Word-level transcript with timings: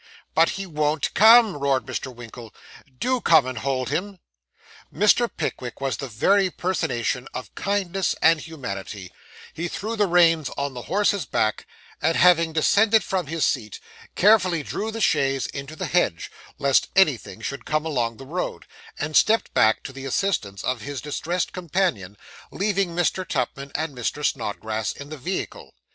'But 0.33 0.49
he 0.57 0.65
won't 0.65 1.13
come!' 1.13 1.55
roared 1.55 1.85
Mr. 1.85 2.11
Winkle. 2.11 2.55
'Do 2.97 3.21
come 3.21 3.45
and 3.45 3.59
hold 3.59 3.89
him.' 3.89 4.17
Mr. 4.91 5.29
Pickwick 5.37 5.79
was 5.79 5.97
the 5.97 6.07
very 6.07 6.49
personation 6.49 7.27
of 7.35 7.53
kindness 7.53 8.15
and 8.19 8.41
humanity: 8.41 9.11
he 9.53 9.67
threw 9.67 9.95
the 9.95 10.07
reins 10.07 10.49
on 10.57 10.73
the 10.73 10.81
horse's 10.89 11.27
back, 11.27 11.67
and 12.01 12.17
having 12.17 12.51
descended 12.51 13.03
from 13.03 13.27
his 13.27 13.45
seat, 13.45 13.79
carefully 14.15 14.63
drew 14.63 14.89
the 14.89 15.01
chaise 15.01 15.45
into 15.45 15.75
the 15.75 15.85
hedge, 15.85 16.31
lest 16.57 16.89
anything 16.95 17.39
should 17.39 17.63
come 17.63 17.85
along 17.85 18.17
the 18.17 18.25
road, 18.25 18.65
and 18.97 19.15
stepped 19.15 19.53
back 19.53 19.83
to 19.83 19.93
the 19.93 20.05
assistance 20.05 20.63
of 20.63 20.81
his 20.81 20.99
distressed 20.99 21.53
companion, 21.53 22.17
leaving 22.51 22.95
Mr. 22.95 23.23
Tupman 23.23 23.71
and 23.75 23.95
Mr. 23.95 24.25
Snodgrass 24.25 24.93
in 24.93 25.09
the 25.09 25.17
vehicle. 25.17 25.75